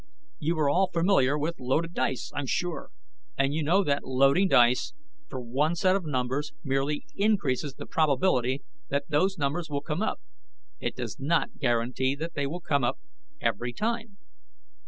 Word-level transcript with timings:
"You 0.39 0.57
are 0.57 0.67
all 0.67 0.89
familiar 0.91 1.37
with 1.37 1.59
loaded 1.59 1.93
dice, 1.93 2.31
I'm 2.33 2.47
sure. 2.47 2.89
And 3.37 3.53
you 3.53 3.61
know 3.61 3.83
that 3.83 4.03
loading 4.03 4.47
dice 4.47 4.93
for 5.27 5.39
one 5.39 5.75
set 5.75 5.95
of 5.95 6.05
numbers 6.07 6.53
merely 6.63 7.05
increases 7.13 7.75
the 7.75 7.85
probability 7.85 8.63
that 8.89 9.09
those 9.11 9.37
numbers 9.37 9.69
will 9.69 9.81
come 9.83 10.01
up; 10.01 10.19
it 10.79 10.95
does 10.95 11.19
not 11.19 11.59
guarantee 11.59 12.15
that 12.15 12.33
they 12.33 12.47
will 12.47 12.61
come 12.61 12.83
up 12.83 12.97
every 13.39 13.73
time. 13.73 14.17